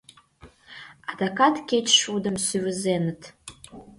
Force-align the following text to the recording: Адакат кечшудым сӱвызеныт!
Адакат 1.11 1.55
кечшудым 1.69 2.35
сӱвызеныт! 2.45 3.21